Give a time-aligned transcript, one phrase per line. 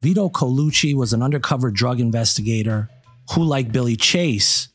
[0.00, 2.88] Vito Colucci was an undercover drug investigator
[3.32, 4.68] who, like Billy Chase,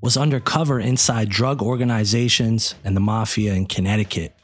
[0.00, 4.34] was undercover inside drug organizations and the mafia in Connecticut.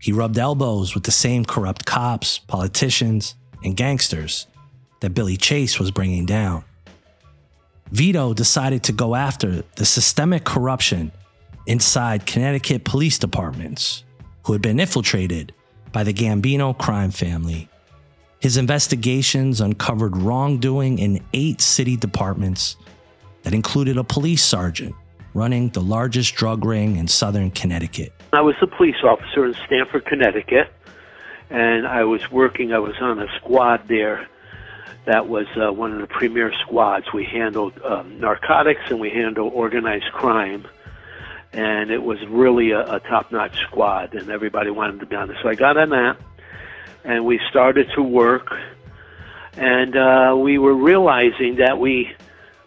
[0.00, 3.34] He rubbed elbows with the same corrupt cops, politicians,
[3.64, 4.46] and gangsters
[5.00, 6.62] that Billy Chase was bringing down.
[7.90, 11.10] Vito decided to go after the systemic corruption
[11.66, 14.04] inside Connecticut police departments
[14.44, 15.54] who had been infiltrated
[15.90, 17.68] by the Gambino crime family.
[18.40, 22.76] His investigations uncovered wrongdoing in eight city departments
[23.42, 24.94] that included a police sergeant
[25.34, 28.12] running the largest drug ring in southern Connecticut.
[28.32, 30.72] I was a police officer in Stamford, Connecticut,
[31.50, 34.28] and I was working, I was on a squad there
[35.08, 37.06] that was uh, one of the premier squads.
[37.14, 40.66] We handled um, narcotics and we handled organized crime.
[41.50, 45.30] And it was really a, a top notch squad, and everybody wanted to be on
[45.30, 45.38] it.
[45.42, 46.18] So I got on that,
[47.08, 48.52] and we started to work.
[49.54, 52.12] And uh, we were realizing that we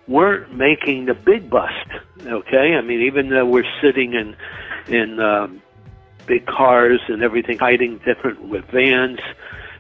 [0.08, 1.88] weren't making the big bust.
[2.26, 4.36] Okay, I mean, even though we're sitting in
[4.94, 5.62] in um,
[6.26, 9.20] big cars and everything, hiding different with vans,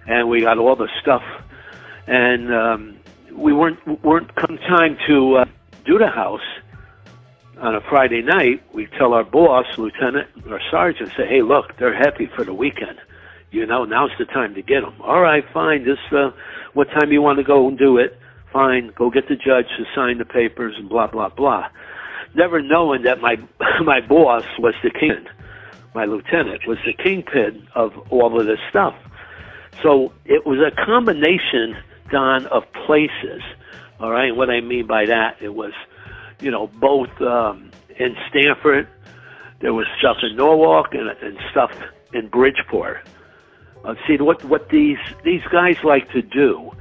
[0.08, 1.23] and we got all the stuff,
[2.08, 3.00] and um,
[3.34, 5.46] we weren't weren't come time to uh,
[5.86, 6.48] do the house
[7.58, 8.64] on a Friday night.
[8.73, 13.00] We tell our boss, lieutenant or sergeant, say, "Hey, look, they're happy for the weekend."
[13.52, 14.95] You know, now's the time to get them.
[15.02, 15.83] All right, fine.
[15.83, 16.31] This, uh,
[16.73, 18.17] what time you want to go and do it?
[18.53, 21.67] Fine, go get the judge to sign the papers and blah blah blah.
[22.33, 23.38] Never knowing that my
[23.83, 25.25] my boss was the king,
[25.94, 28.95] my lieutenant was the kingpin of all of this stuff.
[29.81, 31.75] So it was a combination,
[32.11, 33.41] Don, of places.
[33.99, 35.73] All right, what I mean by that, it was,
[36.39, 38.88] you know, both um, in Stamford,
[39.61, 41.72] there was stuff in Norwalk and, and stuff
[42.13, 42.97] in Bridgeport.
[43.84, 46.72] Uh, see what what these these guys like to do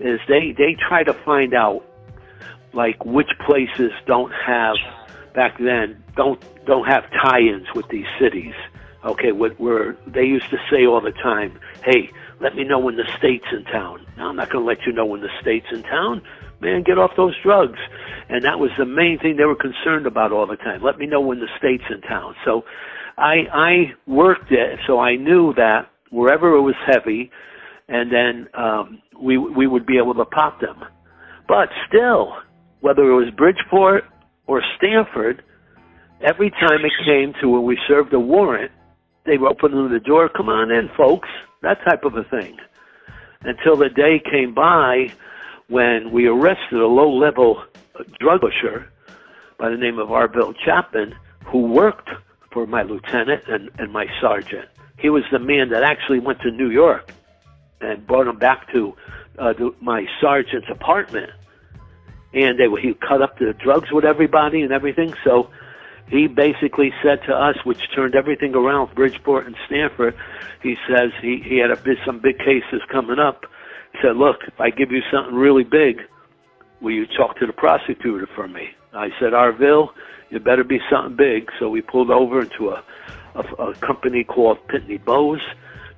[0.00, 1.84] is they they try to find out
[2.72, 4.76] like which places don't have
[5.34, 8.54] back then don't don't have tie-ins with these cities.
[9.04, 12.10] Okay, what where they used to say all the time, "Hey,
[12.40, 14.92] let me know when the state's in town." Now, I'm not going to let you
[14.92, 16.22] know when the state's in town.
[16.60, 17.78] Man, get off those drugs.
[18.28, 20.82] And that was the main thing they were concerned about all the time.
[20.82, 22.36] Let me know when the state's in town.
[22.44, 22.64] So
[23.16, 27.30] I I worked it so I knew that wherever it was heavy,
[27.88, 30.84] and then um, we we would be able to pop them.
[31.48, 32.34] But still,
[32.80, 34.04] whether it was Bridgeport
[34.46, 35.42] or Stamford,
[36.20, 38.70] every time it came to when we served a warrant,
[39.26, 41.28] they were opening the door, come on in, folks,
[41.62, 42.56] that type of a thing.
[43.42, 45.12] Until the day came by
[45.68, 47.64] when we arrested a low level
[48.18, 48.90] drug pusher
[49.58, 51.14] by the name of Arville Chapman,
[51.46, 52.08] who worked
[52.52, 54.68] for my lieutenant and, and my sergeant.
[55.00, 57.12] He was the man that actually went to New York
[57.80, 58.94] and brought him back to,
[59.38, 61.30] uh, to my sergeant's apartment.
[62.32, 65.14] And they he cut up the drugs with everybody and everything.
[65.24, 65.50] So
[66.08, 70.14] he basically said to us, which turned everything around, Bridgeport and Stamford.
[70.62, 73.46] He says he he had a bit, some big cases coming up.
[73.92, 76.02] He said, "Look, if I give you something really big,
[76.80, 79.90] will you talk to the prosecutor for me?" I said, "Arville,
[80.30, 82.84] it better be something big." So we pulled over into a
[83.34, 85.40] a, a company called Pitney Bowes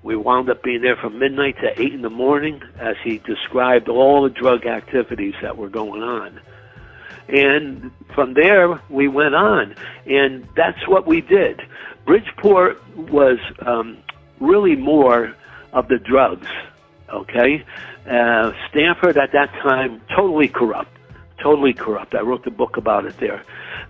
[0.03, 3.89] we wound up being there from midnight to 8 in the morning as he described
[3.89, 6.41] all the drug activities that were going on.
[7.29, 9.77] And from there, we went on.
[10.07, 11.61] And that's what we did.
[12.05, 13.99] Bridgeport was um,
[14.41, 15.37] really more
[15.73, 16.49] of the drugs,
[17.09, 17.65] okay?
[18.05, 20.91] Uh, Stamford at that time, totally corrupt.
[21.41, 22.15] Totally corrupt.
[22.15, 23.45] I wrote the book about it there.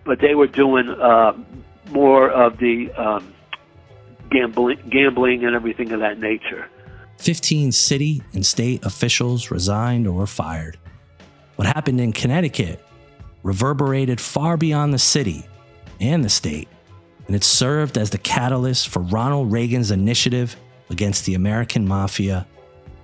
[0.04, 1.32] But they were doing uh,
[1.90, 2.90] more of the.
[2.92, 3.34] Um,
[4.32, 6.68] gambling, gambling and everything of that nature.
[7.18, 10.78] 15 city and state officials resigned or were fired.
[11.56, 12.84] What happened in Connecticut
[13.42, 15.46] reverberated far beyond the city
[16.00, 16.68] and the state,
[17.26, 20.56] and it served as the catalyst for Ronald Reagan's initiative
[20.90, 22.46] against the American mafia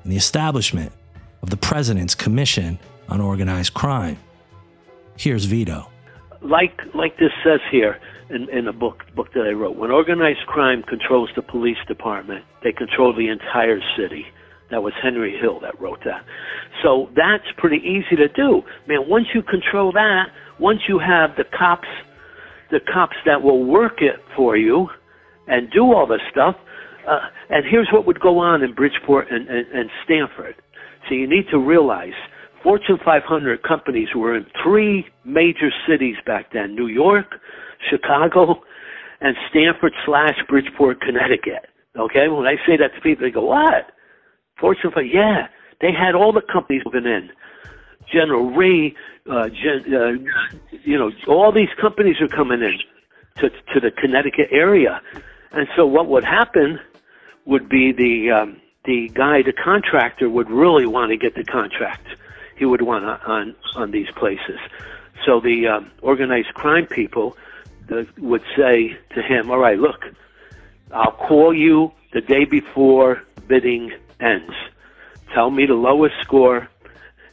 [0.03, 0.93] and the establishment
[1.43, 4.19] of the President's Commission on Organized Crime.
[5.17, 5.89] Here's Vito.
[6.41, 8.01] Like, like this says here,
[8.31, 9.77] in, in a book book that I wrote.
[9.77, 14.25] When organized crime controls the police department, they control the entire city.
[14.71, 16.25] That was Henry Hill that wrote that.
[16.83, 18.63] So that's pretty easy to do.
[18.87, 20.27] Man, once you control that,
[20.61, 21.89] once you have the cops,
[22.71, 24.89] the cops that will work it for you
[25.47, 26.55] and do all this stuff,
[27.09, 30.55] uh, and here's what would go on in Bridgeport and, and, and Stamford.
[31.09, 32.13] So you need to realize
[32.63, 37.27] Fortune 500 companies were in three major cities back then New York,
[37.91, 38.63] Chicago,
[39.21, 41.67] and Stamford slash Bridgeport, Connecticut.
[41.97, 43.91] Okay, when I say that to people, they go, "What?"
[44.59, 45.07] Fortune 500?
[45.13, 45.49] Yeah,
[45.81, 47.31] They had all the companies moving in.
[48.13, 48.95] General Re,
[49.31, 52.79] uh, Gen, uh, you know, all these companies are coming in
[53.41, 55.01] to to the Connecticut area,
[55.53, 56.81] and so what would happen
[57.45, 62.07] would be the um, the guy, the contractor, would really want to get the contract.
[62.57, 64.59] He would want to, on on these places.
[65.27, 67.37] So the um, organized crime people
[68.19, 70.05] would say to him, "All right, look,
[70.93, 74.55] I'll call you the day before bidding ends.
[75.35, 76.69] Tell me the lowest score,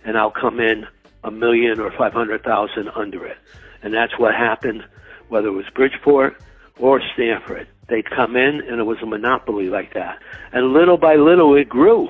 [0.04, 0.86] and I'll come in
[1.24, 3.38] a million or five hundred thousand under it."
[3.84, 4.84] And that's what happened,
[5.30, 6.38] whether it was Bridgeport
[6.80, 7.68] or Stamford.
[7.88, 10.20] They'd come in, and it was a monopoly like that.
[10.52, 12.10] And little by little, it grew.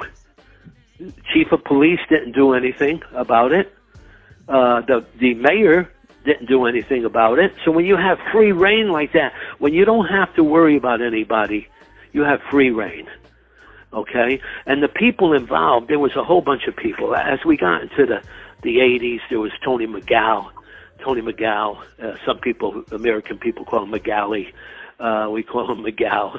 [1.33, 3.74] Chief of police didn't do anything about it.
[4.48, 5.89] Uh, the the mayor
[6.25, 7.54] didn't do anything about it.
[7.63, 11.01] So when you have free reign like that, when you don't have to worry about
[11.01, 11.68] anybody,
[12.13, 13.07] you have free reign.
[13.94, 17.16] Okay, and the people involved, there was a whole bunch of people.
[17.16, 18.22] As we got into the
[18.62, 20.50] the 80s, there was Tony McGow,
[21.00, 21.77] Tony McGow.
[22.01, 24.51] Uh, some people, American people, call him McGalley.
[25.00, 26.38] Uh, we call him McGow,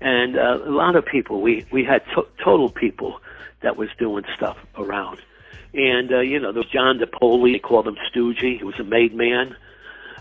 [0.00, 1.42] and uh, a lot of people.
[1.42, 3.20] We we had to- total people
[3.60, 5.18] that was doing stuff around,
[5.76, 7.52] and uh, you know there was John DePoli.
[7.52, 8.58] They called him Stoogie.
[8.58, 9.54] He was a made man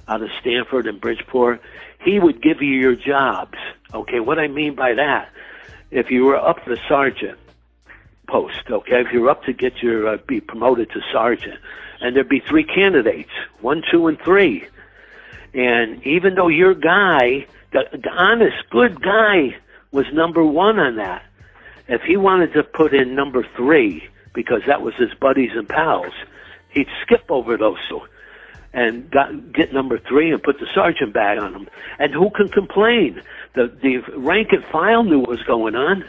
[0.07, 1.62] out of Stamford and Bridgeport.
[2.04, 3.57] He would give you your jobs.
[3.94, 5.30] Okay, what I mean by that,
[5.90, 7.40] if you were up for sergeant
[8.28, 11.60] post, okay, if you were up to get your uh, be promoted to sergeant,
[12.02, 13.31] and there'd be three candidates,
[13.62, 14.68] one, two, and three.
[15.54, 19.56] And even though your guy, the, the honest, good guy,
[19.92, 21.24] was number one on that,
[21.88, 26.14] if he wanted to put in number three because that was his buddies and pals,
[26.70, 28.02] he'd skip over those two
[28.74, 31.68] and got, get number three and put the sergeant bag on him.
[31.98, 33.22] And who can complain?
[33.56, 36.04] The the rank and file knew what was going on.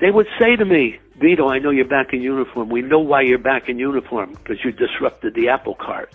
[0.00, 2.68] They would say to me, Vito, I know you're back in uniform.
[2.68, 6.12] We know why you're back in uniform because you disrupted the apple cart.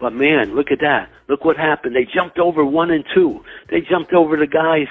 [0.00, 1.10] But man, look at that.
[1.28, 1.94] Look what happened.
[1.94, 3.44] They jumped over one and two.
[3.68, 4.86] They jumped over the guys,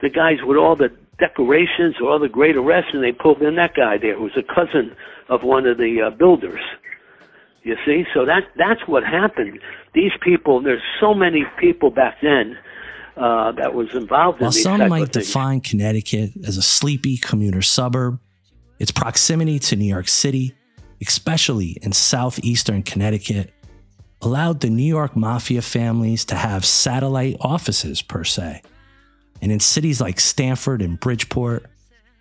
[0.00, 3.74] the guys with all the decorations or the great arrests, and they pulled in that
[3.74, 4.96] guy there who was a cousin
[5.28, 6.60] of one of the uh, builders.
[7.62, 9.60] You see, so that that's what happened.
[9.94, 12.56] These people, there's so many people back then
[13.16, 18.18] uh, that was involved While some might define Connecticut as a sleepy commuter suburb,
[18.78, 20.54] its proximity to New York City,
[21.02, 23.52] especially in southeastern Connecticut,
[24.22, 28.62] allowed the New York mafia families to have satellite offices per se.
[29.42, 31.66] And in cities like Stamford and Bridgeport,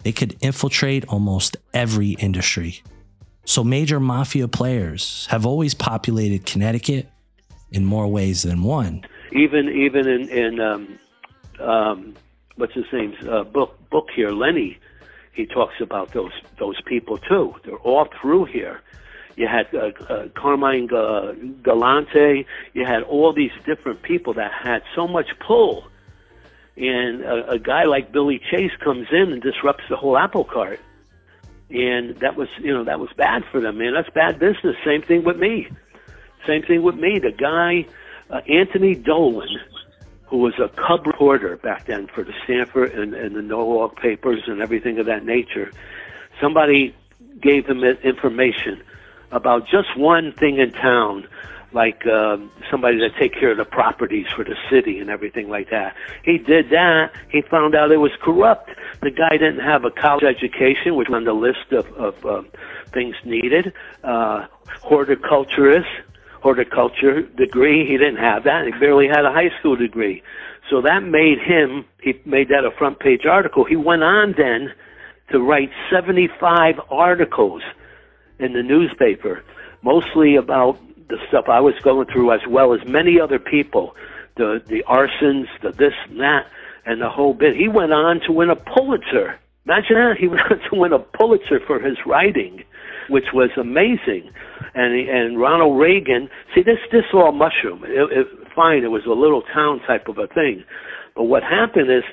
[0.04, 2.82] they could infiltrate almost every industry.
[3.46, 7.10] So major mafia players have always populated Connecticut
[7.72, 9.06] in more ways than one.
[9.32, 11.00] even even in in um,
[11.60, 12.16] um,
[12.56, 14.78] what's his name's uh, book book here, Lenny,
[15.34, 17.56] he talks about those those people too.
[17.64, 18.82] They're all through here.
[19.36, 22.46] You had uh, uh, Carmine Galante.
[22.74, 25.88] You had all these different people that had so much pull,
[26.80, 30.80] and a, a guy like Billy Chase comes in and disrupts the whole apple cart.
[31.70, 33.94] And that was, you know, that was bad for them, man.
[33.94, 34.76] That's bad business.
[34.84, 35.68] Same thing with me.
[36.48, 37.20] Same thing with me.
[37.20, 37.86] The guy,
[38.30, 39.60] uh, Anthony Dolan,
[40.26, 44.44] who was a cub reporter back then for the Stamford and, and the Norwalk papers
[44.48, 45.72] and everything of that nature,
[46.42, 46.96] somebody
[47.42, 48.82] gave him information
[49.32, 51.28] about just one thing in town,
[51.72, 55.70] like um, somebody that take care of the properties for the city and everything like
[55.70, 55.96] that.
[56.24, 57.12] He did that.
[57.30, 58.72] He found out it was corrupt.
[59.02, 62.48] The guy didn't have a college education, which was on the list of, of um,
[62.92, 63.72] things needed.
[64.04, 64.48] Uh,
[64.82, 65.90] horticulturist,
[66.42, 67.86] horticulture degree.
[67.86, 68.66] He didn't have that.
[68.66, 70.24] He barely had a high school degree.
[70.70, 73.64] So that made him, he made that a front page article.
[73.64, 74.74] He went on then
[75.32, 77.62] to write 75 articles
[78.40, 79.44] in the newspaper,
[79.82, 83.96] mostly about the stuff I was going through as well as many other people,
[84.38, 86.46] the, the arsons, the this and that,
[86.86, 87.56] and the whole bit.
[87.56, 89.40] He went on to win a Pulitzer.
[89.66, 90.16] Imagine that.
[90.20, 92.64] He went on to win a Pulitzer for his writing,
[93.10, 94.32] which was amazing.
[94.76, 97.84] And and Ronald Reagan, see this this all mushroom.
[97.84, 100.64] It, it, fine, it was a little town type of a thing,
[101.16, 102.04] but what happened is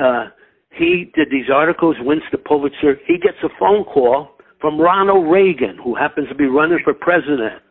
[0.00, 0.26] uh,
[0.70, 3.00] he did these articles, wins the Pulitzer.
[3.06, 4.28] He gets a phone call
[4.60, 7.62] from Ronald Reagan, who happens to be running for president.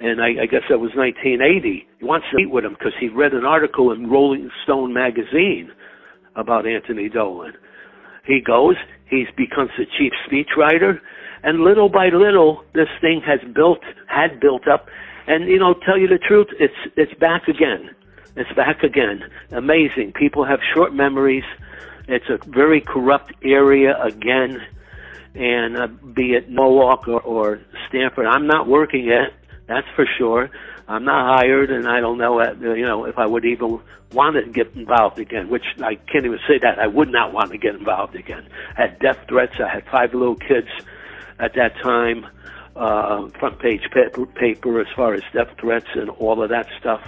[0.00, 1.86] And I, I guess that was 1980.
[1.98, 5.70] He wants to meet with him because he read an article in Rolling Stone magazine
[6.36, 7.52] about Anthony Dolan.
[8.24, 8.76] He goes,
[9.08, 11.00] he becomes the chief speechwriter,
[11.42, 14.88] and little by little, this thing has built, had built up,
[15.26, 17.90] and you know, tell you the truth, it's it's back again.
[18.36, 19.22] It's back again.
[19.50, 20.12] Amazing.
[20.12, 21.44] People have short memories.
[22.08, 24.58] It's a very corrupt area again,
[25.34, 28.26] and uh, be it Mohawk or, or Stamford.
[28.26, 29.32] I'm not working yet,
[29.70, 30.50] that's for sure.
[30.88, 33.80] I'm not hired, and I don't know, uh, you know, if I would even
[34.12, 35.48] want to get involved again.
[35.48, 38.48] Which I can't even say that I would not want to get involved again.
[38.76, 39.54] I had death threats.
[39.64, 40.68] I had five little kids
[41.38, 42.26] at that time.
[42.74, 47.02] Uh, front page paper, paper as far as death threats and all of that stuff.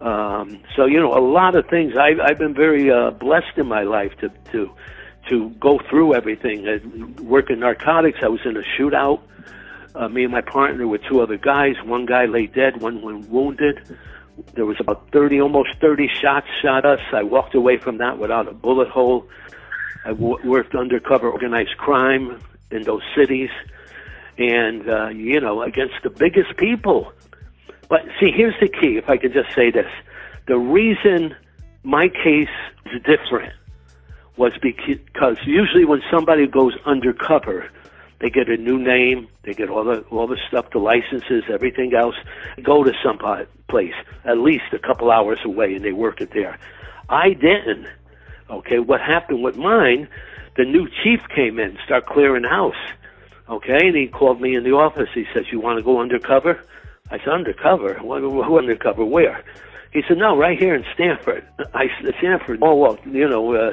[0.00, 1.94] Um, so you know, a lot of things.
[1.96, 4.70] I've, I've been very uh, blessed in my life to to
[5.28, 6.66] to go through everything.
[6.68, 8.18] I work in narcotics.
[8.22, 9.20] I was in a shootout.
[9.94, 11.74] Uh, me and my partner with two other guys.
[11.84, 12.80] One guy lay dead.
[12.80, 13.96] One went wounded.
[14.54, 17.00] There was about 30, almost 30 shots shot us.
[17.12, 19.26] I walked away from that without a bullet hole.
[20.04, 22.40] I w- worked undercover organized crime
[22.70, 23.50] in those cities,
[24.36, 27.12] and uh, you know, against the biggest people.
[27.88, 28.96] But see, here's the key.
[28.96, 29.90] If I could just say this,
[30.46, 31.34] the reason
[31.82, 32.48] my case
[32.86, 33.52] is different
[34.36, 37.68] was because usually when somebody goes undercover,
[38.20, 41.94] they get a new name, they get all the all the stuff, the licenses, everything
[41.94, 42.16] else,
[42.62, 43.18] go to some
[43.68, 43.94] place
[44.24, 46.58] at least a couple hours away, and they work it there.
[47.08, 47.86] I didn't.
[48.50, 50.08] Okay, what happened with mine?
[50.56, 52.74] The new chief came in, start clearing house.
[53.48, 55.08] Okay, and he called me in the office.
[55.14, 56.60] He says, "You want to go undercover?"
[57.10, 57.94] I said, "Undercover?
[58.02, 59.04] What, who undercover?
[59.04, 59.42] Where?"
[59.92, 61.46] He said, no, right here in Stamford.
[61.74, 63.72] I said, Stamford, oh, well, you know, uh,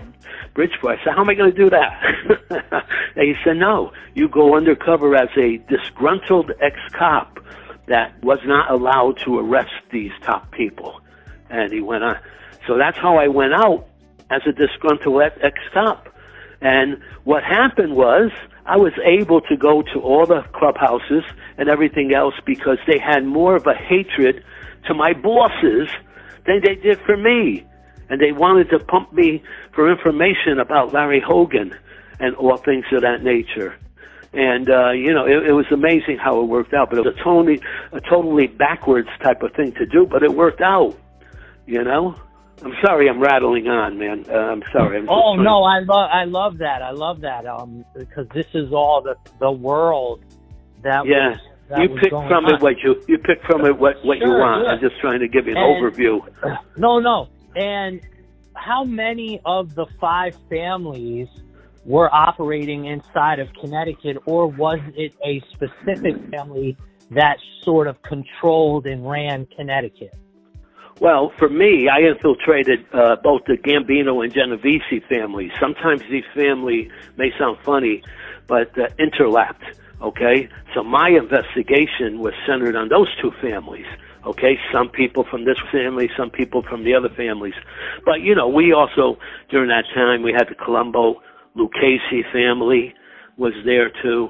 [0.53, 0.99] Bridgeport.
[0.99, 2.83] I said, how am I going to do that?
[3.15, 7.39] and he said, no, you go undercover as a disgruntled ex-cop
[7.87, 11.01] that was not allowed to arrest these top people.
[11.49, 12.17] And he went on.
[12.65, 13.87] So that's how I went out
[14.31, 16.09] as a disgruntled ex-cop.
[16.61, 18.31] And what happened was
[18.65, 21.23] I was able to go to all the clubhouses
[21.57, 24.43] and everything else because they had more of a hatred
[24.87, 25.89] to my bosses
[26.45, 27.65] than they did for me.
[28.09, 29.41] And they wanted to pump me
[29.73, 31.75] for information about Larry Hogan
[32.19, 33.75] and all things of that nature.
[34.33, 36.89] And uh, you know, it, it was amazing how it worked out.
[36.89, 37.61] But it was a totally,
[37.93, 40.97] a totally backwards type of thing to do, but it worked out.
[41.65, 42.15] You know.
[42.63, 44.25] I'm sorry, I'm rattling on, man.
[44.29, 44.97] Uh, I'm sorry.
[44.97, 46.81] I'm oh no, I love, I love that.
[46.81, 47.45] I love that.
[47.45, 50.23] Um, because this is all the the world
[50.81, 51.31] that yeah.
[51.31, 51.39] was
[51.77, 52.53] you pick from on.
[52.53, 54.65] it what you you pick from it what what sure, you want.
[54.65, 54.71] Yeah.
[54.73, 56.21] I'm just trying to give you an and, overview.
[56.77, 57.27] No, no.
[57.55, 58.01] And
[58.55, 61.27] how many of the five families
[61.85, 66.77] were operating inside of Connecticut, or was it a specific family
[67.11, 70.13] that sort of controlled and ran Connecticut?
[71.01, 75.51] Well, for me, I infiltrated uh, both the Gambino and Genovese families.
[75.59, 78.01] Sometimes these families may sound funny,
[78.47, 79.75] but uh, interlapped.
[80.05, 83.87] Okay, so my investigation was centered on those two families.
[84.23, 87.55] Okay, some people from this family, some people from the other families.
[88.05, 89.17] But, you know, we also,
[89.49, 91.23] during that time, we had the Colombo
[91.55, 92.93] Lucchese family
[93.37, 94.29] was there too.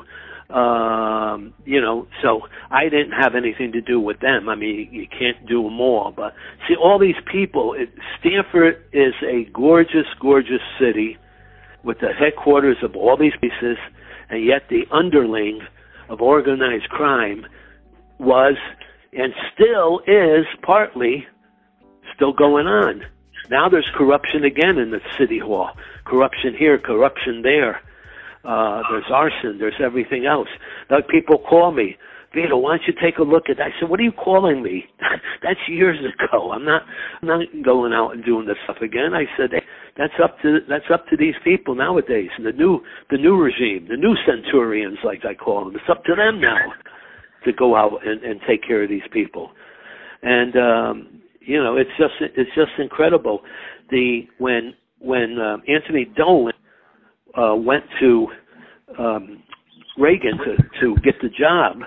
[0.50, 4.48] Um, you know, so I didn't have anything to do with them.
[4.48, 6.14] I mean, you can't do them all.
[6.16, 6.36] But
[6.70, 7.90] see, all these people, it,
[8.20, 11.18] Stamford is a gorgeous, gorgeous city
[11.84, 13.78] with the headquarters of all these pieces
[14.30, 15.62] and yet the underling
[16.10, 17.46] of organized crime
[18.20, 18.56] was
[19.14, 21.26] and still is partly
[22.16, 23.04] still going on.
[23.50, 25.72] Now there's corruption again in the city hall.
[26.06, 27.82] Corruption here, corruption there.
[28.44, 30.50] Uh, there's arson, there's everything else.
[30.90, 31.98] Now people call me,
[32.34, 33.68] Vito, why don't you take a look at that?
[33.68, 34.86] I said, what are you calling me?
[35.42, 36.52] That's years ago.
[36.52, 36.84] I'm not,
[37.22, 39.14] I'm not going out and doing this stuff again.
[39.14, 39.64] I said, hey,
[39.98, 42.30] that's up to that's up to these people nowadays.
[42.44, 45.76] The new the new regime, the new centurions, like I call them.
[45.76, 46.74] It's up to them now
[47.46, 49.52] to go out and, and take care of these people.
[50.22, 53.42] And um, you know, it's just it's just incredible.
[53.90, 56.54] The when when um, Anthony Dolan
[57.38, 58.28] uh, went to
[59.00, 59.44] um,
[59.98, 61.78] Reagan to to get the job,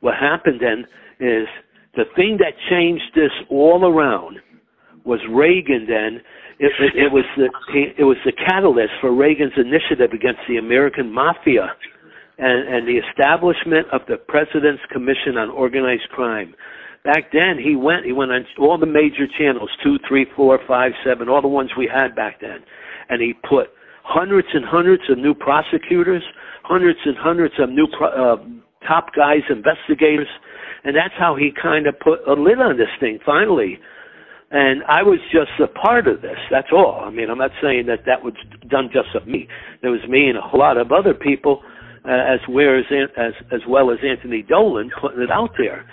[0.00, 0.84] what happened then
[1.20, 1.46] is
[1.94, 4.38] the thing that changed this all around
[5.04, 6.20] was Reagan then
[6.62, 7.50] it, it, it was the
[7.98, 11.74] it was the catalyst for Reagan's initiative against the American mafia
[12.38, 16.54] and, and the establishment of the President's Commission on Organized Crime.
[17.04, 20.92] Back then, he went he went on all the major channels two, three, four, five,
[21.04, 22.62] seven, all the ones we had back then,
[23.08, 26.22] and he put hundreds and hundreds of new prosecutors,
[26.62, 28.36] hundreds and hundreds of new pro, uh,
[28.86, 30.30] top guys, investigators,
[30.84, 33.78] and that's how he kind of put a lid on this thing finally
[34.52, 36.36] and I was just a part of this.
[36.50, 37.00] That's all.
[37.02, 38.34] I mean, I'm not saying that that was
[38.68, 39.48] done just of me.
[39.80, 41.62] There was me and a whole lot of other people,
[42.04, 42.84] uh, as well as
[43.16, 45.86] as as well as Anthony Dolan putting it out there.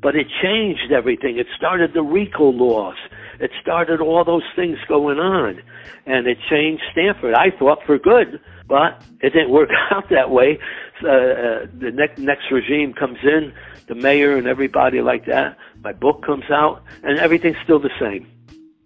[0.00, 1.38] But it changed everything.
[1.38, 2.96] It started the RICO laws.
[3.40, 5.60] it started all those things going on,
[6.06, 7.34] and it changed Stamford.
[7.34, 10.60] I thought for good, but it didn't work out that way.
[11.02, 13.52] Uh, uh, the next next regime comes in,
[13.88, 15.56] the mayor and everybody like that.
[15.84, 18.26] My book comes out, and everything's still the same.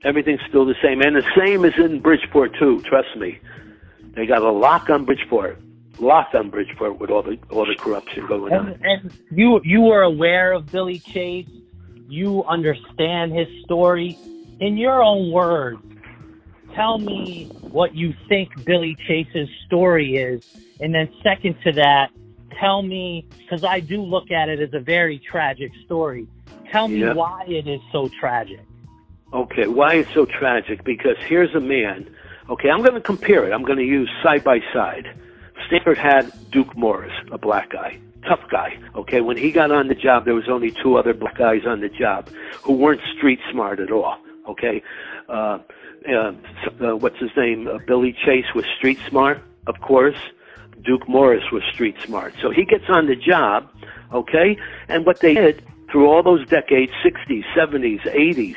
[0.05, 2.83] Everything's still the same, and the same is in Bridgeport too.
[2.83, 3.39] Trust me,
[4.15, 5.59] they got a lock on Bridgeport
[6.01, 8.81] locked on Bridgeport with all the all the corruption going and, on.
[8.83, 11.49] And you you were aware of Billy Chase.
[12.09, 14.19] You understand his story.
[14.61, 15.81] In your own words,
[16.75, 20.45] tell me what you think Billy Chase's story is,
[20.81, 22.11] and then second to that,
[22.59, 26.27] tell me because I do look at it as a very tragic story.
[26.71, 28.61] Tell me why it is so tragic.
[29.33, 30.85] Okay, why it's so tragic?
[30.85, 32.09] Because here's a man.
[32.49, 33.53] Okay, I'm going to compare it.
[33.53, 35.07] I'm going to use side by side.
[35.67, 38.79] Stamford had Duke Morris, a black guy, tough guy.
[38.95, 41.81] Okay, when he got on the job, there was only two other black guys on
[41.81, 42.31] the job
[42.63, 44.17] who weren't street smart at all.
[44.49, 44.83] Okay,
[45.29, 45.59] uh,
[46.09, 46.33] uh,
[46.81, 47.69] uh, what's his name?
[47.69, 50.17] Uh, Billy Chase was street smart, of course.
[50.85, 52.33] Duke Morris was street smart.
[52.41, 53.69] So he gets on the job,
[54.13, 54.57] okay?
[54.89, 58.57] And what they did through all those decades, 60s, 70s, 80s,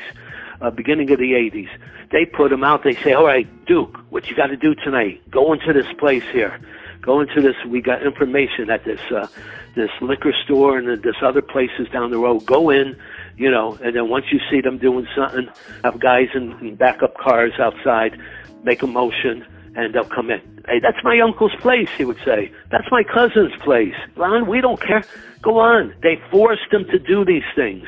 [0.60, 1.68] uh, beginning of the 80s,
[2.10, 2.84] they put him out.
[2.84, 5.22] They say, all right, Duke, what you got to do tonight?
[5.30, 6.60] Go into this place here
[7.02, 7.56] go into this.
[7.66, 9.26] We got information at this uh,
[9.74, 12.46] this liquor store and this other places down the road.
[12.46, 12.96] Go in,
[13.36, 15.48] you know, and then once you see them doing something,
[15.84, 18.18] have guys in, in backup cars outside,
[18.62, 19.44] make a motion,
[19.76, 20.40] and they'll come in.
[20.66, 22.52] Hey, that's my uncle's place, he would say.
[22.70, 23.94] That's my cousin's place.
[24.16, 25.04] Ron, we don't care.
[25.40, 25.94] Go on.
[26.02, 27.86] They forced him to do these things.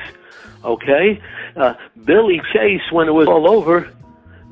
[0.63, 1.21] Okay?
[1.55, 1.73] Uh,
[2.03, 3.89] Billy Chase, when it was all over,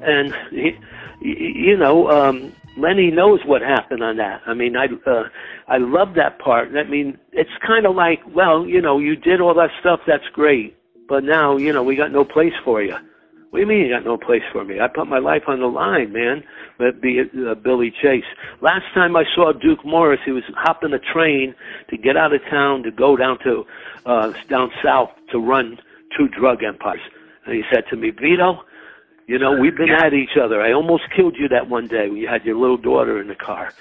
[0.02, 0.78] and he,
[1.22, 4.42] you know, um, Lenny knows what happened on that.
[4.46, 5.30] I mean, I uh,
[5.68, 6.76] I love that part.
[6.76, 10.02] I mean, it's kind of like, well, you know, you did all that stuff.
[10.08, 10.76] That's great,
[11.08, 12.96] but now, you know, we got no place for you.
[13.54, 14.80] What do you mean you got no place for me?
[14.80, 16.44] I put my life on the line, man.
[16.80, 18.24] But be uh, Billy Chase.
[18.62, 21.54] Last time I saw Duke Morris, he was hopping a train
[21.92, 23.64] to get out of town to go down to
[24.08, 25.78] uh down south to run
[26.18, 27.02] two drug empires.
[27.46, 28.64] And he said to me, Vito,
[29.28, 30.60] you know, we've been at each other.
[30.60, 33.36] I almost killed you that one day when you had your little daughter in the
[33.36, 33.72] car.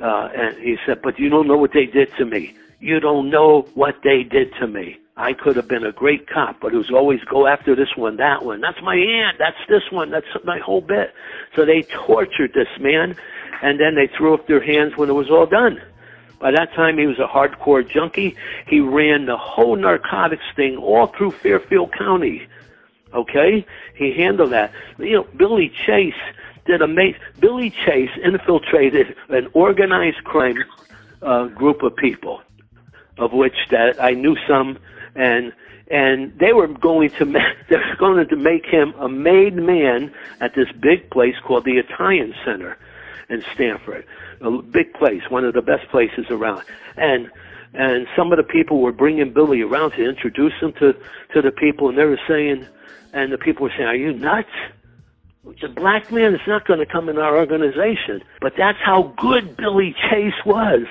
[0.00, 2.56] Uh, and he said, but you don't know what they did to me.
[2.78, 4.98] You don't know what they did to me.
[5.16, 8.16] I could have been a great cop, but it was always go after this one,
[8.16, 8.60] that one.
[8.60, 9.36] That's my aunt.
[9.38, 10.10] That's this one.
[10.10, 11.14] That's my whole bit.
[11.54, 13.14] So they tortured this man,
[13.62, 15.80] and then they threw up their hands when it was all done.
[16.40, 18.36] By that time, he was a hardcore junkie.
[18.66, 22.48] He ran the whole narcotics thing all through Fairfield County.
[23.14, 24.72] Okay, he handled that.
[24.98, 26.14] You know, Billy Chase
[26.64, 27.20] did amazing.
[27.38, 30.64] Billy Chase infiltrated an organized crime
[31.20, 32.40] uh, group of people,
[33.18, 34.78] of which that I knew some,
[35.14, 35.52] and
[35.90, 40.12] and they were going to ma- they were going to make him a made man
[40.40, 42.76] at this big place called the Italian Center
[43.28, 44.04] in Stamford,
[44.40, 46.62] a big place, one of the best places around,
[46.96, 47.30] and
[47.74, 50.94] and some of the people were bringing Billy around to introduce him to
[51.34, 52.66] to the people, and they were saying
[53.12, 54.48] and the people were saying, "Are you nuts?
[55.60, 59.56] The black man is not going to come in our organization." But that's how good
[59.56, 60.86] Billy Chase was,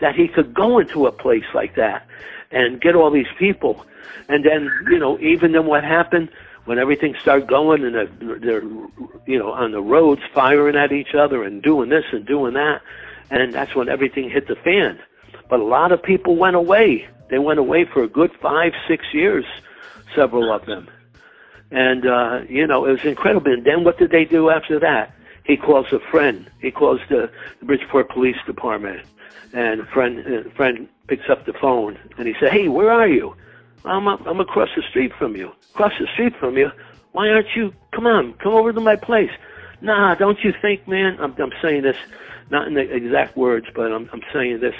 [0.00, 2.06] that he could go into a place like that
[2.54, 3.84] and get all these people,
[4.28, 6.30] and then you know, even then, what happened
[6.64, 8.62] when everything started going and they're, they're
[9.26, 12.80] you know on the roads firing at each other and doing this and doing that,
[13.30, 14.98] and that's when everything hit the fan.
[15.48, 17.06] But a lot of people went away.
[17.30, 19.44] They went away for a good five, six years,
[20.14, 20.88] several of them.
[21.70, 23.52] And, uh, you know, it was incredible.
[23.52, 25.12] And then what did they do after that?
[25.44, 26.50] He calls a friend.
[26.60, 27.30] He calls the,
[27.62, 29.04] Bridgeport Police Department.
[29.52, 33.34] And friend, a friend picks up the phone and he said, Hey, where are you?
[33.84, 35.50] I'm, I'm across the street from you.
[35.74, 36.68] Across the street from you?
[37.12, 37.72] Why aren't you?
[37.94, 39.30] Come on, come over to my place.
[39.82, 41.16] Nah, don't you think, man?
[41.20, 41.96] I'm, I'm saying this,
[42.50, 44.74] not in the exact words, but I'm, I'm saying this.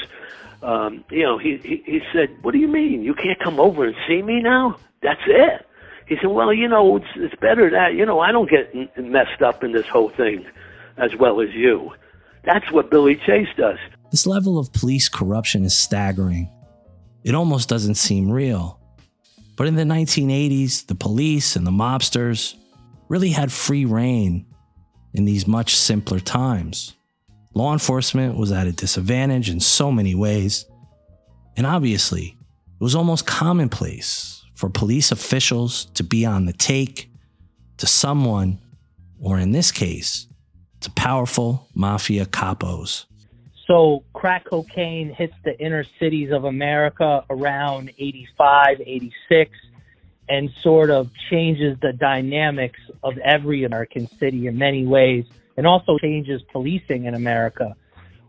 [0.63, 3.03] Um, you know, he, he, he said, What do you mean?
[3.03, 4.81] You can't come over and see me now?
[5.03, 5.67] That's it.
[6.09, 9.43] He said, well, you know, it's, it's better that, you know, I don't get messed
[9.45, 10.45] up in this whole thing
[10.99, 11.91] as well as you.
[12.45, 13.79] That's what Billy Chase does.
[14.15, 16.49] This level of police corruption is staggering.
[17.25, 18.79] It almost doesn't seem real.
[19.57, 22.55] But in the 1980s, the police and the mobsters
[23.09, 24.47] really had free reign
[25.15, 26.95] in these much simpler times.
[27.55, 30.65] Law enforcement was at a disadvantage in so many ways.
[31.57, 37.11] And obviously, it was almost commonplace for police officials to be on the take
[37.79, 38.61] to someone,
[39.21, 40.29] or in this case,
[40.83, 43.07] to powerful mafia capos.
[43.67, 49.51] So, crack cocaine hits the inner cities of America around 85, 86.
[50.29, 55.25] and sort of changes the dynamics of every American city in many ways
[55.57, 57.77] and also changes policing in America.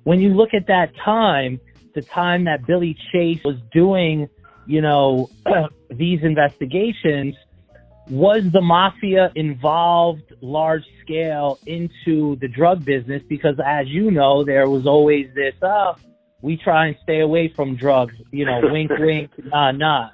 [0.04, 1.60] When you look at that time,
[1.94, 4.30] the time that Billy Chase was doing,
[4.68, 5.30] you know,
[5.90, 7.36] these investigations,
[8.10, 13.24] was the mafia involved large scale into the drug business?
[13.28, 15.96] Because as you know, there was always this, oh,
[16.42, 20.10] we try and stay away from drugs, you know, wink, wink, nah, nah.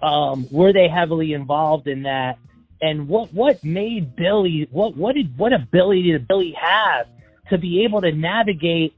[0.00, 2.38] Um, were they heavily involved in that?
[2.80, 7.06] And what, what made Billy, what, what did, what ability did Billy have
[7.50, 8.94] to be able to navigate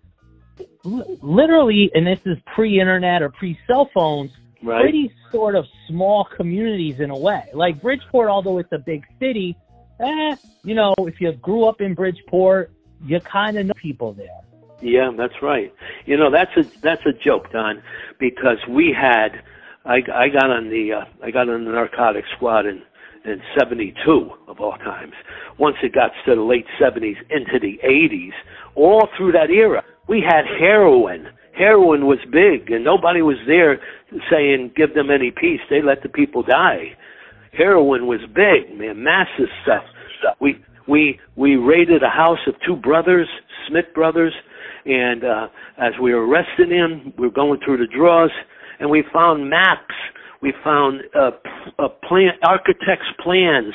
[0.85, 4.31] literally, and this is pre-internet or pre-cell phones,
[4.65, 4.83] right.
[4.83, 7.45] pretty sort of small communities in a way.
[7.53, 9.57] Like Bridgeport, although it's a big city,
[10.01, 12.73] eh, you know, if you grew up in Bridgeport,
[13.05, 14.41] you kind of know people there.
[14.81, 15.73] Yeah, that's right.
[16.05, 17.83] You know, that's a that's a joke, Don,
[18.19, 19.43] because we had
[19.85, 22.83] I, I got on the uh, I got on the narcotics squad in
[23.25, 25.15] in 72 of all times.
[25.59, 28.33] Once it got to the late 70s into the 80s,
[28.75, 31.29] all through that era, we had heroin.
[31.57, 33.81] Heroin was big, and nobody was there
[34.31, 35.61] saying give them any peace.
[35.71, 36.97] They let the people die.
[37.57, 39.85] Heroin was big, man, massive stuff.
[40.41, 40.57] We
[40.89, 43.29] we we raided a house of two brothers,
[43.69, 44.35] Smith brothers,
[44.85, 48.33] and uh, as we were arresting him, we were going through the drawers,
[48.81, 49.95] and we found maps.
[50.43, 51.31] We found uh,
[51.79, 53.73] uh, plan architects' plans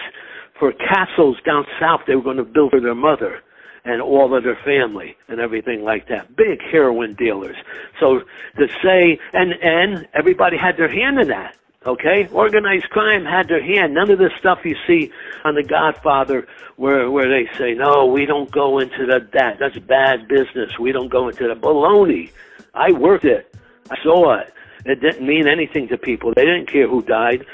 [0.59, 3.41] for castles down south they were going to build for their mother
[3.85, 6.35] and all of their family and everything like that.
[6.35, 7.55] Big heroin dealers.
[7.99, 8.19] So
[8.57, 11.55] to say, and, and everybody had their hand in that.
[11.85, 13.93] Okay, organized crime had their hand.
[13.93, 15.11] None of the stuff you see
[15.45, 19.59] on The Godfather, where where they say, "No, we don't go into the, that.
[19.59, 20.77] That's bad business.
[20.77, 22.31] We don't go into the baloney."
[22.73, 23.55] I worked it.
[23.89, 24.53] I saw it.
[24.85, 26.33] It didn't mean anything to people.
[26.33, 27.45] They didn't care who died.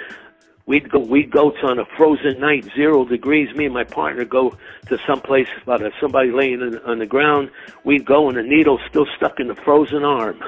[0.67, 3.55] We'd go, we'd go to on a frozen night, zero degrees.
[3.55, 7.51] Me and my partner go to some place about somebody laying in, on the ground.
[7.83, 10.41] We'd go and the needle still stuck in the frozen arm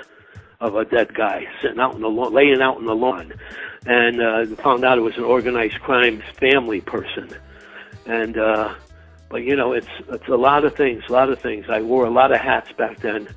[0.59, 3.31] of a dead guy sitting out in the lawn, laying out in the lawn,
[3.85, 7.29] and uh, found out it was an organized crime family person.
[8.07, 8.73] And uh,
[9.29, 11.65] but you know, it's it's a lot of things, a lot of things.
[11.69, 13.27] I wore a lot of hats back then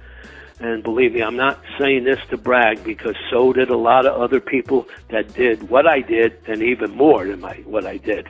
[0.60, 4.20] and believe me, I'm not saying this to brag because so did a lot of
[4.20, 8.28] other people that did what I did and even more than my, what I did.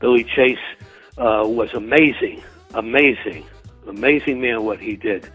[0.00, 0.58] Billy Chase
[1.16, 2.42] uh, was amazing,
[2.74, 3.46] amazing,
[3.86, 5.30] amazing man what he did.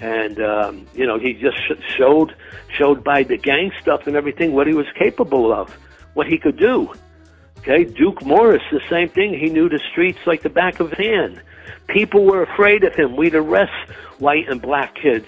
[0.00, 1.58] And um, you know, he just
[1.96, 2.34] showed
[2.68, 5.70] showed by the gang stuff and everything what he was capable of,
[6.14, 6.92] what he could do.
[7.58, 9.38] Okay, Duke Morris, the same thing.
[9.38, 11.42] He knew the streets like the back of his hand.
[11.88, 13.16] People were afraid of him.
[13.16, 15.26] We'd arrest white and black kids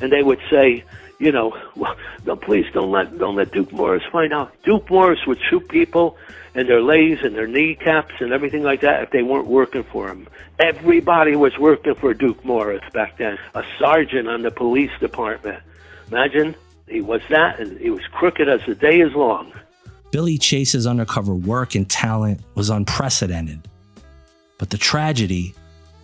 [0.00, 0.84] and they would say,
[1.18, 4.52] you know, well, no, please don't let don't let Duke Morris find out.
[4.64, 6.16] Duke Morris would shoot people
[6.54, 10.08] and their legs and their kneecaps and everything like that if they weren't working for
[10.08, 10.28] him.
[10.58, 13.38] Everybody was working for Duke Morris back then.
[13.54, 15.62] A sergeant on the police department.
[16.08, 16.54] Imagine
[16.88, 19.52] he was that, and he was crooked as the day is long.
[20.10, 23.68] Billy Chase's undercover work and talent was unprecedented.
[24.58, 25.54] But the tragedy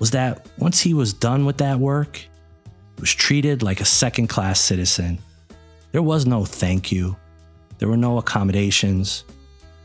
[0.00, 2.20] was that once he was done with that work,
[3.00, 5.18] was treated like a second class citizen.
[5.92, 7.16] There was no thank you.
[7.78, 9.24] There were no accommodations.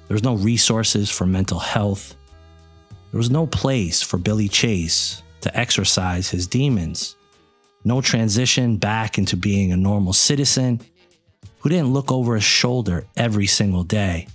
[0.08, 2.16] There was no resources for mental health.
[3.12, 7.16] There was no place for Billy Chase to exorcise his demons.
[7.86, 10.82] No transition back into being a normal citizen
[11.60, 14.28] who didn't look over his shoulder every single day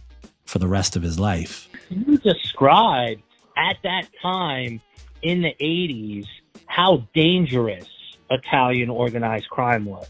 [0.46, 1.68] for the rest of his life.
[1.90, 3.22] You described
[3.56, 4.80] at that time
[5.22, 6.26] in the 80s
[6.66, 7.86] how dangerous
[8.30, 10.08] Italian organized crime was?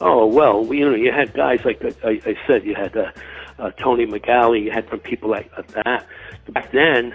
[0.00, 3.10] Oh well, you know, you had guys like I, I said, you had uh,
[3.58, 6.06] uh, Tony McGalley, you had from people like that.
[6.48, 7.14] Back then,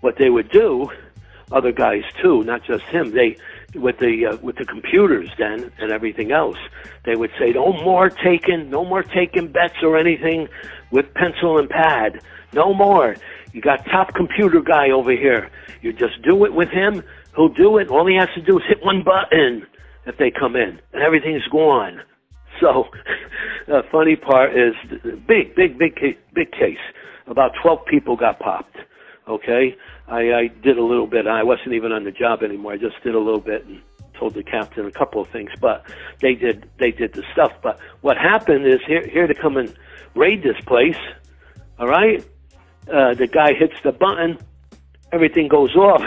[0.00, 0.90] what they would do,
[1.52, 3.12] other guys too, not just him.
[3.12, 3.36] They
[3.74, 6.58] with the uh, with the computers then and everything else,
[7.04, 10.48] they would say no more taking, no more taking bets or anything
[10.90, 12.20] with pencil and pad,
[12.52, 13.16] no more.
[13.52, 15.50] You got top computer guy over here.
[15.80, 17.02] You just do it with him.
[17.36, 17.88] He'll do it.
[17.88, 19.66] All he has to do is hit one button
[20.06, 22.00] if they come in, and everything's gone.
[22.60, 22.86] So,
[23.66, 24.74] the funny part is
[25.26, 26.78] big, big, big, case, big case.
[27.26, 28.76] About 12 people got popped.
[29.28, 31.26] Okay, I, I did a little bit.
[31.26, 32.72] I wasn't even on the job anymore.
[32.72, 33.82] I just did a little bit and
[34.14, 35.50] told the captain a couple of things.
[35.60, 35.84] But
[36.22, 37.52] they did, they did the stuff.
[37.60, 39.74] But what happened is here, here to come and
[40.14, 40.96] raid this place.
[41.78, 42.24] All right,
[42.90, 44.38] uh, the guy hits the button,
[45.12, 46.02] everything goes off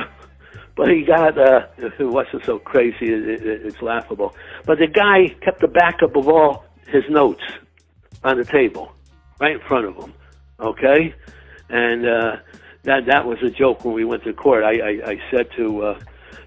[0.79, 4.33] but he got, uh, it wasn't so crazy, it, it, it's laughable.
[4.65, 7.43] But the guy kept the backup of all his notes
[8.23, 8.91] on the table,
[9.39, 10.13] right in front of him.
[10.59, 11.13] Okay?
[11.69, 12.37] and uh,
[12.83, 14.63] that that was a joke when we went to court.
[14.63, 15.99] I I, I said to uh,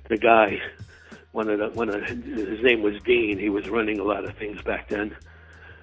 [0.09, 0.61] the guy,
[1.33, 3.39] one of the one of his name was Dean.
[3.39, 5.17] He was running a lot of things back then,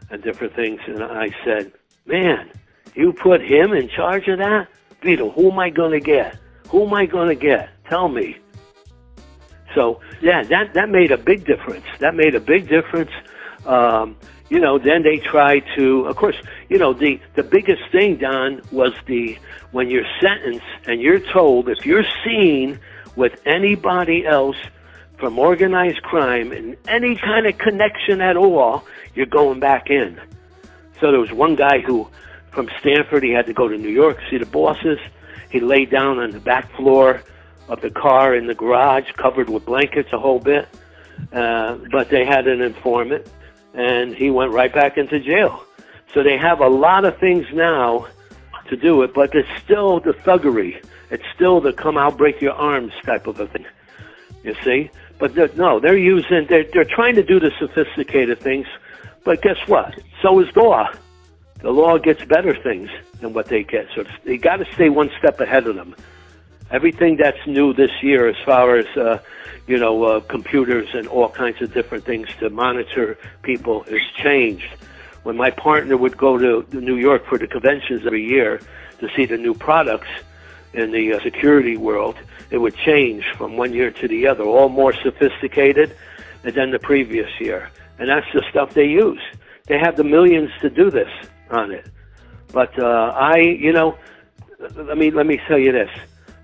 [0.09, 0.81] and different things.
[0.88, 1.71] And I said,
[2.05, 2.51] "Man,
[2.95, 4.67] you put him in charge of that,
[5.01, 5.31] Vito.
[5.31, 6.38] Who am I going to get?
[6.69, 7.69] Who am I going to get?
[7.89, 8.38] Tell me."
[9.75, 11.86] So yeah, that that made a big difference.
[11.99, 13.12] That made a big difference.
[13.65, 14.15] Um,
[14.49, 16.36] you know, then they try to, of course,
[16.69, 19.38] you know, the, the biggest thing, Don, was the,
[19.71, 22.80] when you're sentenced and you're told if you're seen
[23.15, 24.58] with anybody else
[25.17, 30.19] from organized crime and any kind of connection at all, you're going back in.
[30.99, 32.08] So there was one guy who,
[32.52, 34.97] from Stamford, he had to go to New York, see the bosses.
[35.52, 37.21] He laid down on the back floor
[37.69, 40.67] of the car in the garage, covered with blankets a whole bit.
[41.32, 43.27] Uh, but they had an informant
[43.73, 45.63] and he went right back into jail.
[46.13, 48.08] So they have a lot of things now
[48.69, 50.84] to do it, but it's still the thuggery.
[51.12, 53.65] It's still the come out, break your arms type of a thing.
[54.43, 54.89] You see?
[55.19, 58.67] But they're, no, they're using, they're, they're trying to do the sophisticated things,
[59.23, 59.99] but guess what?
[60.21, 60.89] So is law.
[61.62, 63.88] The law gets better things than what they get.
[63.93, 65.93] So they got to stay one step ahead of them.
[66.71, 69.19] Everything that's new this year, as far as uh,
[69.69, 74.67] you know, uh, computers and all kinds of different things to monitor people has changed.
[75.21, 78.60] When my partner would go to New York for the conventions every year
[78.99, 80.10] to see the new products
[80.73, 82.17] in the uh, security world,
[82.49, 85.95] it would change from one year to the other, all more sophisticated
[86.41, 87.69] than the previous year.
[87.99, 89.21] And that's the stuff they use.
[89.67, 91.12] They have the millions to do this
[91.51, 91.86] on it.
[92.51, 93.95] But uh, I, you know,
[94.75, 95.91] let me let me tell you this.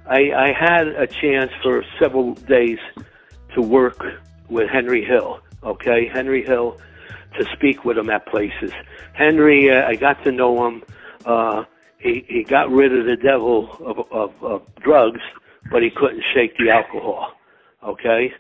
[0.08, 2.80] I, I had a chance for several days
[3.56, 4.04] to work
[4.50, 5.40] with Henry Hill.
[5.64, 6.80] Okay, Henry Hill
[7.38, 8.72] to speak with him at places.
[9.14, 10.84] Henry, uh, I got to know him.
[11.26, 11.64] Uh,
[11.98, 15.22] he he got rid of the devil of, of, of drugs,
[15.72, 17.34] but he couldn't shake the alcohol.
[17.84, 18.32] Okay,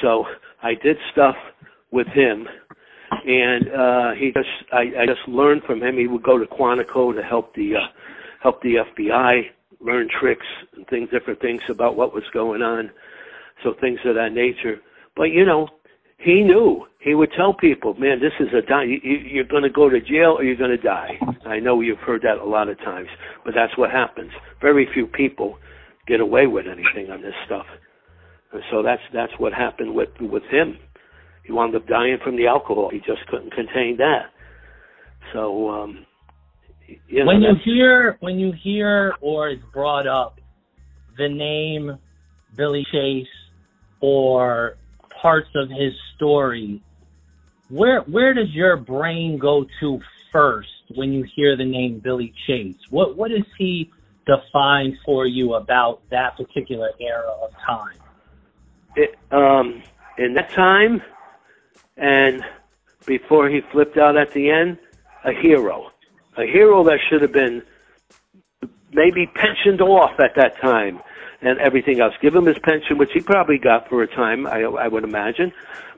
[0.00, 0.26] so
[0.62, 1.36] I did stuff
[1.90, 2.48] with him,
[3.26, 5.98] and uh, he just I, I just learned from him.
[5.98, 7.86] He would go to Quantico to help the uh,
[8.40, 9.50] help the FBI
[9.82, 12.90] learn tricks and things, different things about what was going on
[13.62, 14.80] so things of that nature.
[15.16, 15.68] But you know,
[16.18, 16.86] he knew.
[17.00, 18.84] He would tell people, "Man, this is a die.
[18.84, 21.98] You, you're going to go to jail or you're going to die." I know you've
[21.98, 23.08] heard that a lot of times,
[23.44, 24.30] but that's what happens.
[24.60, 25.58] Very few people
[26.06, 27.66] get away with anything on this stuff.
[28.52, 30.78] And so that's that's what happened with with him.
[31.44, 32.88] He wound up dying from the alcohol.
[32.90, 34.26] He just couldn't contain that.
[35.32, 36.06] So um
[37.08, 40.40] you know, when you hear when you hear or is brought up
[41.18, 41.98] the name
[42.56, 43.26] Billy Chase
[44.00, 44.76] or
[45.20, 46.82] parts of his story,
[47.68, 52.76] where where does your brain go to first when you hear the name Billy Chase?
[52.90, 53.90] What what does he
[54.26, 57.98] define for you about that particular era of time?
[58.94, 59.82] It, um,
[60.18, 61.02] in that time,
[61.96, 62.44] and
[63.06, 64.78] before he flipped out at the end,
[65.24, 65.90] a hero,
[66.36, 67.62] a hero that should have been
[68.92, 71.00] maybe pensioned off at that time
[71.40, 72.14] and everything else.
[72.20, 75.52] Give him his pension, which he probably got for a time, I, I would imagine,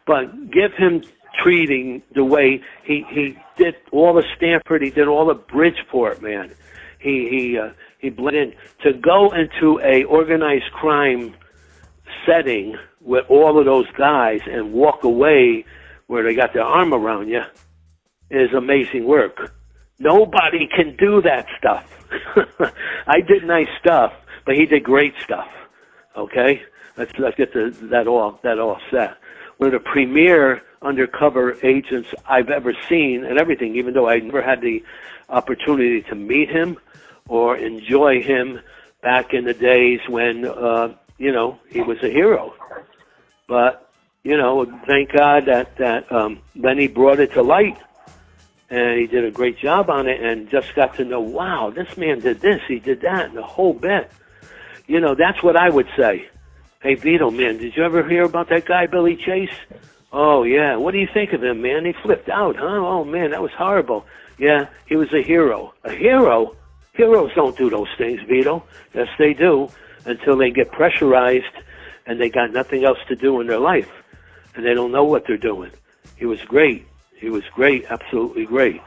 [0.06, 1.02] but give him
[1.42, 6.54] treating the way he he did all the Stamford, he did all the Bridgeport, man.
[6.98, 11.34] He he uh, he blended in to go into a organized crime
[12.26, 15.64] setting with all of those guys and walk away
[16.06, 17.42] where they got their arm around you
[18.30, 19.52] is amazing work.
[20.04, 21.86] Nobody can do that stuff.
[23.06, 24.12] I did nice stuff,
[24.44, 25.50] but he did great stuff.
[26.14, 26.62] Okay,
[26.98, 29.16] let's let's get the, that all that all set.
[29.56, 33.76] One of the premier undercover agents I've ever seen, and everything.
[33.76, 34.84] Even though I never had the
[35.30, 36.76] opportunity to meet him
[37.26, 38.60] or enjoy him
[39.00, 42.52] back in the days when uh, you know he was a hero.
[43.48, 43.90] But
[44.22, 47.78] you know, thank God that that um, Lenny brought it to light
[48.74, 51.96] and he did a great job on it and just got to know, wow, this
[51.96, 54.10] man did this, he did that, and the whole bit.
[54.88, 56.28] You know, that's what I would say.
[56.82, 59.54] Hey, Vito, man, did you ever hear about that guy, Billy Chase?
[60.12, 60.74] Oh, yeah.
[60.74, 61.84] What do you think of him, man?
[61.84, 62.64] He flipped out, huh?
[62.64, 64.04] Oh, man, that was horrible.
[64.38, 65.72] Yeah, he was a hero.
[65.84, 66.56] A hero?
[66.94, 68.64] Heroes don't do those things, Vito.
[68.92, 69.68] Yes, they do,
[70.04, 71.44] until they get pressurized
[72.06, 73.90] and they got nothing else to do in their life.
[74.56, 75.70] And they don't know what they're doing.
[76.16, 76.86] He was great.
[77.24, 78.82] He was great, absolutely great.